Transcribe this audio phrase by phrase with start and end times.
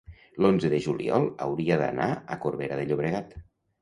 [0.43, 3.37] l'onze de juliol hauria d'anar a Corbera de Llobregat.